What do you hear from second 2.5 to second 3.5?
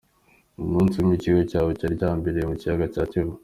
Kiyaga cya Kivu.